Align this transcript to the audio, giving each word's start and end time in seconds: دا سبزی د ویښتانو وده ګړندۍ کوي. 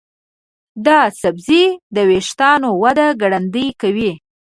دا 0.85 0.99
سبزی 1.21 1.63
د 1.95 1.97
ویښتانو 2.09 2.69
وده 2.83 3.07
ګړندۍ 3.21 3.67
کوي. 3.81 4.11